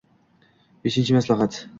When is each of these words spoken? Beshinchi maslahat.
Beshinchi 0.87 1.17
maslahat. 1.17 1.61